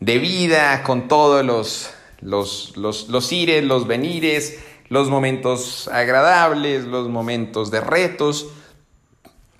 [0.00, 1.90] de vida con todos los,
[2.22, 8.48] los, los, los ires, los venires, los momentos agradables, los momentos de retos.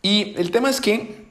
[0.01, 1.23] Y el tema es que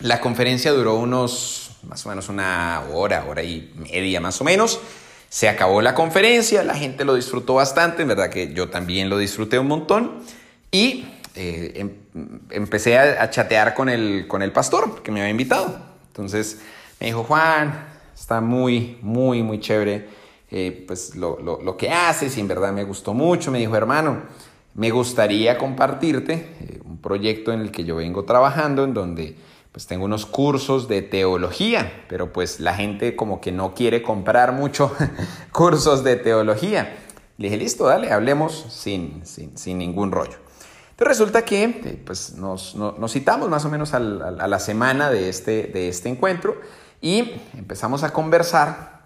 [0.00, 4.80] la conferencia duró unos, más o menos una hora, hora y media más o menos.
[5.28, 9.18] Se acabó la conferencia, la gente lo disfrutó bastante, en verdad que yo también lo
[9.18, 10.22] disfruté un montón.
[10.70, 15.78] Y eh, em, empecé a, chatear con el, con el pastor que me había invitado.
[16.08, 16.60] Entonces
[17.00, 20.06] me dijo, Juan, está muy, muy, muy chévere
[20.50, 23.50] eh, pues lo, lo, que haces y en verdad me gustó mucho.
[23.50, 24.22] Me dijo, hermano,
[24.74, 29.34] me gustaría compartirte eh, un proyecto en el que yo vengo trabajando, en donde
[29.72, 34.52] pues tengo unos cursos de teología, pero pues la gente como que no quiere comprar
[34.52, 34.92] mucho
[35.52, 36.98] cursos de teología.
[37.38, 40.36] Le dije, listo, dale, hablemos sin, sin, sin ningún rollo
[41.04, 42.76] resulta que eh, pues nos,
[43.08, 46.60] citamos más o menos a la semana de este, de este encuentro
[47.00, 49.02] y empezamos a conversar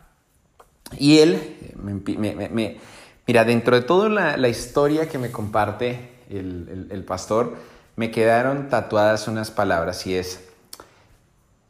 [0.98, 1.35] y él,
[1.78, 2.78] eh,
[3.26, 7.56] mira, dentro de toda la, historia que me comparte el, el pastor,
[7.96, 10.40] me quedaron tatuadas unas palabras y es,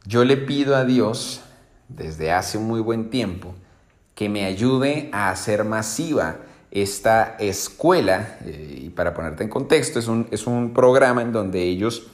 [0.05, 1.41] yo le pido a Dios
[1.87, 3.55] desde hace un muy buen tiempo
[4.13, 6.37] que me ayude a hacer masiva
[6.71, 11.63] esta escuela, eh, y para ponerte en contexto, es un, es un programa en donde
[11.63, 12.07] ellos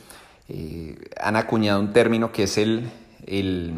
[0.49, 2.89] eh, han acuñado un término que es el,
[3.25, 3.73] el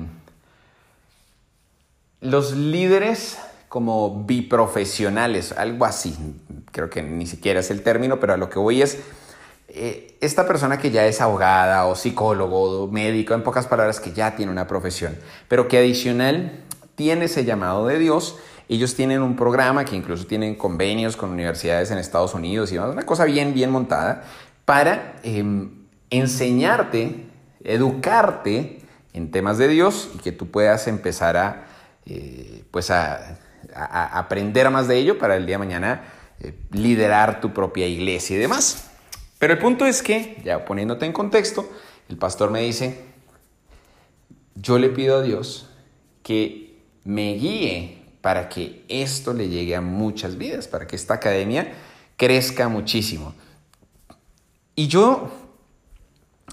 [2.21, 3.37] los líderes
[3.69, 6.15] como biprofesionales, algo así,
[6.71, 8.99] creo que ni siquiera es el término, pero a lo que voy es
[9.67, 14.13] eh, esta persona que ya es abogada o psicólogo o médico, en pocas palabras, que
[14.13, 16.63] ya tiene una profesión, pero que adicional
[16.95, 21.91] tiene ese llamado de Dios ellos tienen un programa que incluso tienen convenios con universidades
[21.91, 24.23] en Estados Unidos y una cosa bien, bien montada
[24.65, 27.25] para em, enseñarte,
[27.63, 28.81] educarte
[29.13, 31.67] en temas de Dios y que tú puedas empezar a,
[32.05, 33.39] eh, pues a,
[33.73, 36.03] aprender más de ello para el día de mañana
[36.39, 38.89] eh, liderar tu propia iglesia y demás.
[39.37, 41.69] Pero el punto es que, ya poniéndote en contexto,
[42.09, 43.03] el pastor me dice,
[44.55, 45.69] yo le pido a Dios
[46.23, 47.94] que me guíe
[48.25, 51.73] para que esto le llegue a muchas vidas, para que esta academia
[52.17, 53.35] crezca muchísimo.
[54.73, 55.29] Y yo,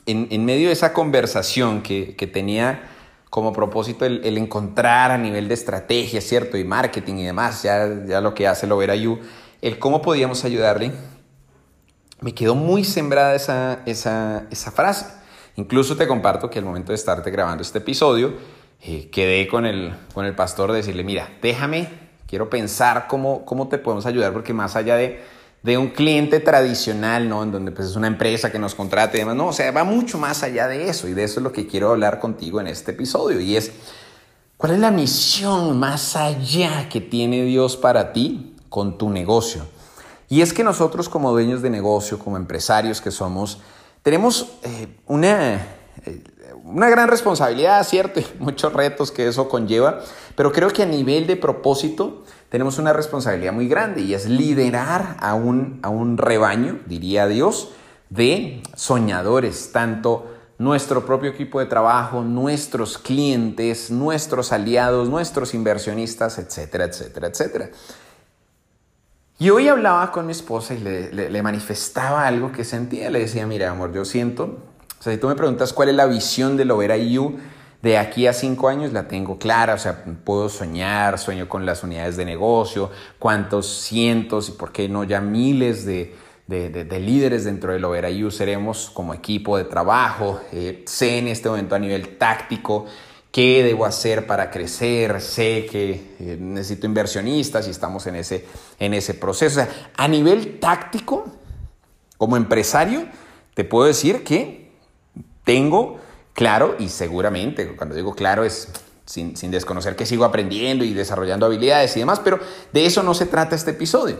[0.05, 2.91] en, medio de esa conversación que, tenía
[3.31, 6.59] como propósito el, encontrar a nivel de estrategia, ¿cierto?
[6.59, 9.21] Y marketing y demás, ya, ya lo que hace lo You,
[9.63, 10.93] el cómo podíamos ayudarle,
[12.21, 15.07] me quedó muy sembrada esa, esa, esa frase.
[15.57, 18.35] Incluso te comparto que al momento de estarte grabando este episodio,
[18.83, 21.89] eh, quedé con el, con el pastor de decirle, mira, déjame,
[22.27, 25.21] quiero pensar cómo, cómo te podemos ayudar, porque más allá de
[25.63, 27.43] de un cliente tradicional, ¿no?
[27.43, 29.37] En donde pues es una empresa que nos contrate y demás.
[29.37, 31.67] No, o sea, va mucho más allá de eso y de eso es lo que
[31.67, 33.73] quiero hablar contigo en este episodio y es,
[34.57, 39.63] ¿cuál es la misión más allá que tiene Dios para ti con tu negocio?
[40.29, 43.61] Y es que nosotros como dueños de negocio, como empresarios que somos,
[44.03, 45.55] tenemos eh, una,
[46.07, 46.25] eh,
[46.73, 48.21] una gran responsabilidad, ¿cierto?
[48.41, 50.01] Y muchos retos que eso conlleva,
[50.37, 55.17] pero creo que a nivel de propósito, tenemos una responsabilidad muy grande y es liderar
[55.21, 57.73] a un, a un rebaño, diría Dios,
[58.11, 60.27] de soñadores, tanto
[60.59, 67.71] nuestro propio equipo de trabajo, nuestros clientes, nuestros aliados, nuestros inversionistas, etcétera, etcétera, etcétera.
[69.39, 73.11] Y hoy hablaba con mi esposa y le, le manifestaba algo que sentía.
[73.11, 74.59] Le decía, mira, amor, yo siento,
[75.03, 77.37] o sea, si tú me preguntas cuál es la visión de Lovera You,
[77.83, 81.83] de aquí a cinco años la tengo clara, o sea, puedo soñar, sueño con las
[81.83, 82.89] unidades de negocio,
[83.19, 86.15] cuántos cientos y por qué no ya miles de,
[86.47, 91.81] líderes dentro del Overayu seremos como equipo de trabajo, eh, sé en este momento a
[91.81, 92.87] nivel táctico
[93.33, 98.45] qué debo hacer para crecer, sé que eh, necesito inversionistas y estamos en ese,
[98.79, 99.63] en ese proceso.
[99.63, 101.25] O sea, a nivel táctico,
[102.19, 103.09] como empresario,
[103.55, 104.62] te puedo decir que
[105.45, 105.99] tengo
[106.33, 108.69] claro y seguramente, cuando digo claro es
[109.05, 112.39] sin, desconocer que sigo aprendiendo y desarrollando habilidades y demás, pero
[112.73, 114.19] de eso no se trata este episodio.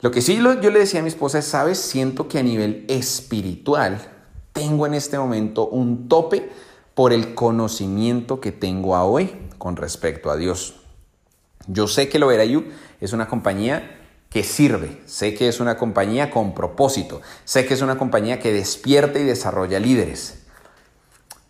[0.00, 2.84] Lo que sí yo le decía a mi esposa es, sabes, siento que a nivel
[2.88, 4.00] espiritual
[4.52, 6.50] tengo en este momento un tope
[6.94, 10.74] por el conocimiento que tengo hoy con respecto a Dios.
[11.68, 12.64] Yo sé que lo Verayu
[13.00, 14.01] es una compañía
[14.32, 18.52] que sirve, sé que es una compañía con propósito, sé que es una compañía que
[18.52, 20.38] despierta y desarrolla líderes.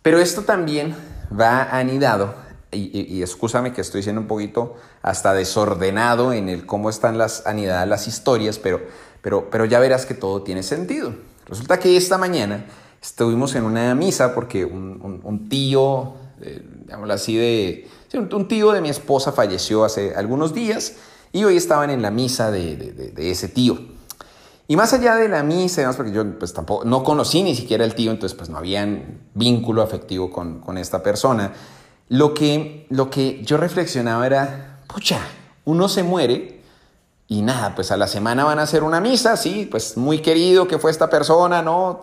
[0.01, 0.95] Pero esto también
[1.31, 2.35] va anidado,
[2.71, 7.45] y, y, escúchame que estoy siendo un poquito hasta desordenado en el cómo están las
[7.45, 8.81] anidadas las historias, pero,
[9.21, 11.13] pero, pero ya verás que todo tiene sentido.
[11.45, 12.65] Resulta que esta mañana
[13.01, 16.63] estuvimos en una misa porque un, tío, eh,
[17.09, 20.93] así, de, un, tío de mi esposa falleció hace algunos días
[21.33, 23.77] y hoy estaban en la misa de, de ese tío.
[24.67, 27.55] Y más allá de la misa y demás, porque yo pues tampoco, no conocí ni
[27.55, 28.87] siquiera el tío, entonces pues no había
[29.33, 31.51] vínculo afectivo con, con esta persona.
[32.07, 35.19] Lo que, lo que yo reflexionaba era, pucha,
[35.65, 36.61] uno se muere
[37.27, 40.67] y nada, pues a la semana van a hacer una misa, sí, pues muy querido
[40.67, 41.99] que fue esta persona, ¿no?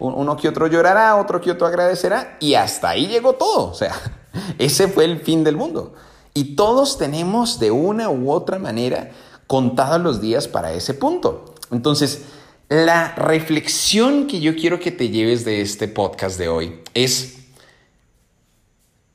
[0.00, 3.94] uno que otro llorará, otro que otro agradecerá y hasta ahí llegó todo, o sea,
[4.58, 5.94] ese fue el fin del mundo.
[6.34, 9.10] Y todos tenemos de una u otra manera
[9.46, 11.54] contados los días para ese punto.
[11.70, 12.22] Entonces,
[12.68, 17.38] la reflexión que yo quiero que te lleves de este podcast de hoy es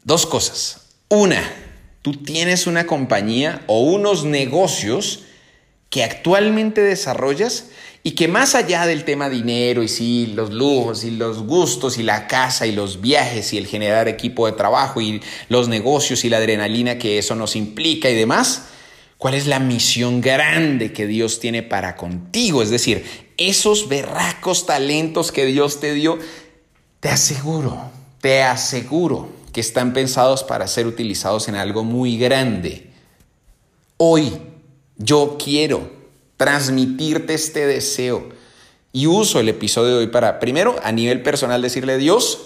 [0.03, 0.81] dos cosas.
[1.07, 1.41] Una,
[2.01, 5.23] tú tienes una compañía o unos negocios
[5.89, 7.69] que actualmente desarrollas
[8.07, 12.03] y que más allá del tema dinero y sí, los lujos y los gustos y
[12.03, 16.29] la casa y los viajes y el generar equipo de trabajo y los negocios y
[16.29, 18.67] la adrenalina que eso nos implica y demás,
[19.17, 22.61] ¿Cuál es la misión grande que Dios tiene para contigo?
[22.61, 23.05] Es decir,
[23.37, 26.19] esos berracos talentos que Dios te dio,
[26.99, 27.89] te aseguro,
[28.21, 32.91] te aseguro que están pensados para ser utilizados en algo muy grande.
[33.97, 34.31] Hoy
[34.97, 36.04] yo quiero
[36.37, 38.29] transmitirte este deseo
[38.91, 42.39] y uso el episodio de hoy para, primero, a nivel personal, decirle, Dios,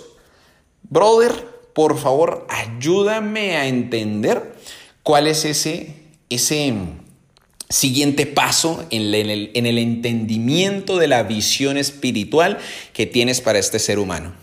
[0.83, 4.55] brother, por favor, ayúdame a entender
[5.03, 5.99] cuál es ese
[6.29, 6.73] ese
[7.69, 12.57] siguiente paso en el, en el entendimiento de la visión espiritual
[12.93, 14.33] que tienes para este ser humano.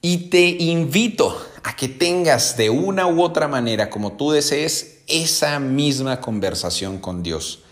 [0.00, 5.58] Y te invito a que tengas de una u otra manera, como tú desees, esa
[5.58, 7.64] misma conversación con Dios.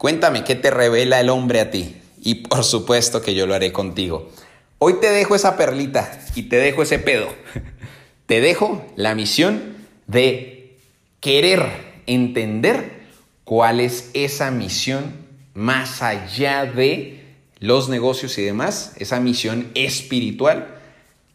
[0.00, 1.94] Cuéntame qué te revela el hombre a ti.
[2.22, 4.30] Y por supuesto que yo lo haré contigo.
[4.78, 7.28] Hoy te dejo esa perlita y te dejo ese pedo.
[8.24, 9.76] Te dejo la misión
[10.06, 10.78] de
[11.18, 11.66] querer
[12.06, 13.02] entender
[13.44, 15.12] cuál es esa misión
[15.52, 17.22] más allá de
[17.58, 20.78] los negocios y demás, esa misión espiritual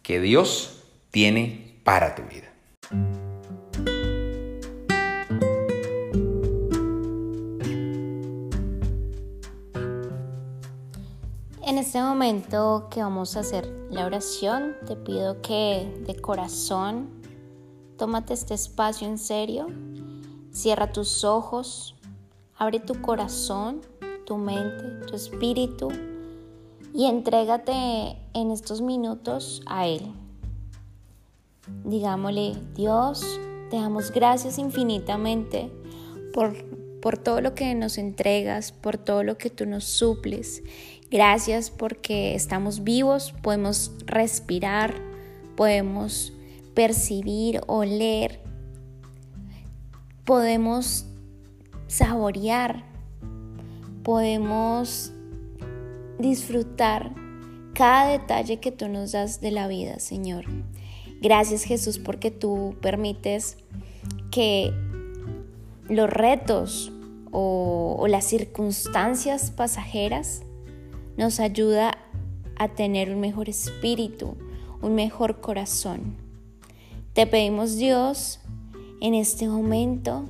[0.02, 3.25] que Dios tiene para tu vida.
[11.68, 17.10] En este momento que vamos a hacer la oración, te pido que de corazón
[17.98, 19.66] tómate este espacio en serio,
[20.52, 21.96] cierra tus ojos,
[22.56, 23.82] abre tu corazón,
[24.28, 25.88] tu mente, tu espíritu
[26.94, 27.74] y entrégate
[28.36, 30.04] en estos minutos a Él.
[31.84, 33.40] Digámosle, Dios,
[33.72, 35.72] te damos gracias infinitamente
[36.32, 36.54] por,
[37.02, 40.62] por todo lo que nos entregas, por todo lo que tú nos suples
[41.16, 44.96] Gracias porque estamos vivos, podemos respirar,
[45.56, 46.34] podemos
[46.74, 48.42] percibir, oler,
[50.26, 51.06] podemos
[51.88, 52.84] saborear,
[54.04, 55.14] podemos
[56.20, 57.16] disfrutar
[57.74, 60.44] cada detalle que tú nos das de la vida, Señor.
[61.22, 63.56] Gracias Jesús porque tú permites
[64.32, 64.74] que
[65.88, 66.92] los retos
[67.32, 70.45] o, o las circunstancias pasajeras
[71.18, 71.98] nos ayuda
[72.58, 74.36] a tener un mejor espíritu,
[74.82, 76.16] un mejor corazón.
[77.14, 78.40] Te pedimos Dios
[79.02, 80.28] en este momento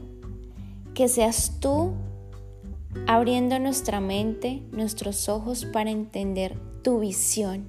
[0.93, 1.93] que seas tú
[3.07, 7.67] abriendo nuestra mente, nuestros ojos para entender tu visión.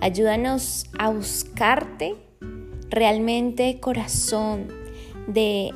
[0.00, 2.16] Ayúdanos a buscarte
[2.90, 4.68] realmente corazón,
[5.26, 5.72] de,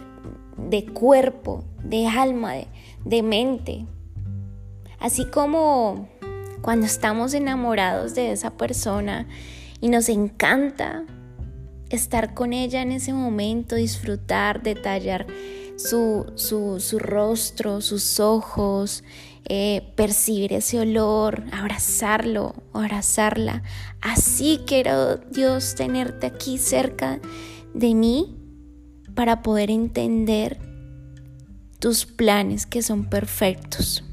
[0.57, 2.67] de cuerpo, de alma, de,
[3.05, 3.87] de mente.
[4.99, 6.09] Así como
[6.63, 9.27] cuando estamos enamorados de esa persona
[9.81, 11.05] y nos encanta
[11.91, 15.27] estar con ella en ese momento, disfrutar, detallar
[15.77, 19.05] su, su, rostro, sus ojos,
[19.45, 23.63] eh, percibir ese olor, abrazarlo, abrazarla.
[24.01, 27.21] Así quiero Dios tenerte aquí cerca
[27.75, 28.37] de mí
[29.15, 30.59] para poder entender
[31.79, 34.05] tus planes que son perfectos.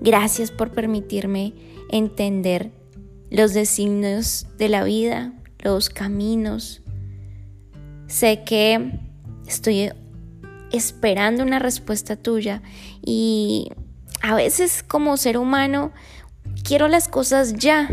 [0.00, 1.54] Gracias por permitirme
[1.90, 2.70] entender
[3.30, 6.82] los designios de la vida, los caminos.
[8.06, 9.00] Sé que
[9.46, 9.90] estoy
[10.72, 12.62] esperando una respuesta tuya
[13.04, 13.70] y
[14.22, 15.92] a veces como ser humano
[16.62, 17.88] quiero las cosas ya,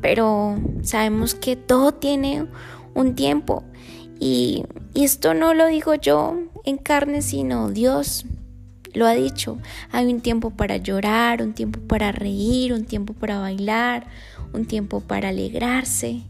[0.00, 2.46] pero sabemos que todo tiene
[2.94, 3.64] un tiempo
[4.20, 8.24] y, y esto no lo digo yo en carne, sino Dios
[8.94, 9.58] lo ha dicho,
[9.90, 14.06] hay un tiempo para llorar, un tiempo para reír, un tiempo para bailar,
[14.52, 16.22] un tiempo para alegrarse.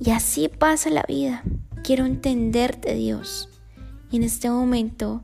[0.00, 1.42] Y así pasa la vida.
[1.84, 3.48] Quiero entenderte, Dios.
[4.10, 5.22] Y en este momento,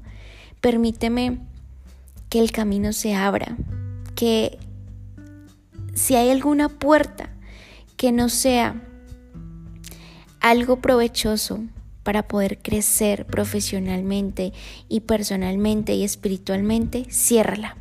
[0.61, 1.39] permíteme
[2.29, 3.57] que el camino se abra,
[4.14, 4.59] que
[5.95, 7.31] si hay alguna puerta
[7.97, 8.81] que no sea
[10.41, 11.61] algo provechoso
[12.09, 14.54] para poder crecer profesionalmente
[14.88, 17.76] y personalmente y espiritualmente, ciérrala.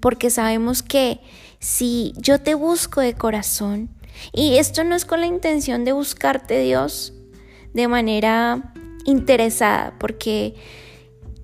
[0.00, 1.20] Porque sabemos que
[1.60, 3.90] si yo te busco de corazón,
[4.32, 7.12] y esto no es con la intención de buscarte Dios
[7.74, 8.74] de manera
[9.04, 10.56] interesada, porque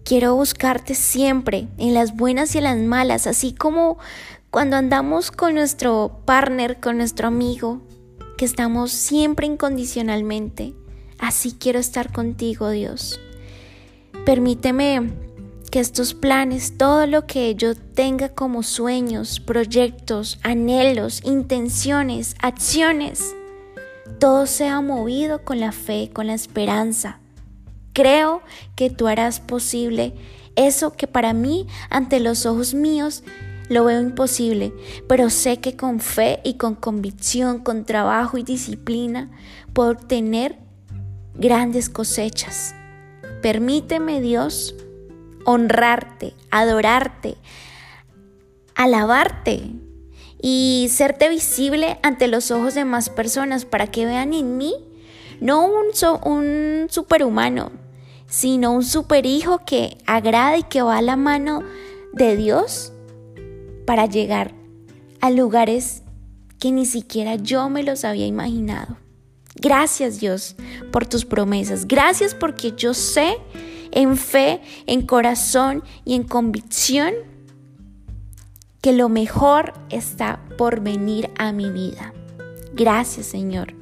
[0.03, 3.99] quiero buscarte siempre, en las buenas y en las malas, así como
[4.51, 7.83] cuando andamos con nuestro partner, con nuestro amigo,
[8.37, 10.75] que estamos siempre incondicionalmente.
[11.21, 13.21] Así quiero estar contigo, Dios.
[14.25, 15.13] Permíteme
[15.71, 23.35] que estos planes, todo lo que yo tenga como sueños, proyectos, anhelos, intenciones, acciones,
[24.19, 27.21] todo sea movido con la fe, con la esperanza.
[27.93, 28.43] Creo
[28.75, 30.15] que tú harás posible
[30.57, 33.23] eso que para mí, ante los ojos míos,
[33.69, 34.73] lo veo imposible,
[35.09, 39.31] pero sé que con fe y con convicción, con trabajo y disciplina,
[39.73, 40.59] puedo obtener
[41.41, 42.75] grandes cosechas.
[43.43, 44.77] Permíteme, Dios,
[45.45, 47.37] honrarte, adorarte,
[48.77, 49.73] alabarte
[50.41, 54.75] y serte visible ante los ojos de más personas para que vean en mí
[55.41, 57.73] no un, superhumano,
[58.27, 61.63] sino un superhijo que agrada y que va a la mano
[62.13, 62.93] de Dios
[63.87, 64.53] para llegar
[65.21, 66.03] a lugares
[66.59, 68.99] que ni siquiera yo me los había imaginado.
[69.61, 70.57] Gracias Dios
[70.91, 71.87] por tus promesas.
[71.87, 73.37] Gracias porque yo sé
[73.91, 77.13] en fe, en corazón y en convicción
[78.81, 82.15] que lo mejor está por venir a mi vida.
[82.73, 83.75] Gracias Señor.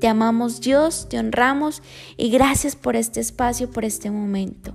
[0.00, 1.82] Te amamos Dios, te honramos
[2.16, 4.72] y gracias por este espacio, por este momento.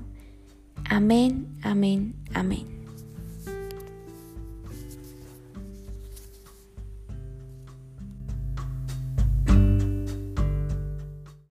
[0.90, 2.79] Amén, amén, amén.